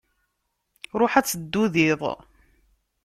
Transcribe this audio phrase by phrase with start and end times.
[0.99, 2.01] Ṛuḥ ad teddudiḍ!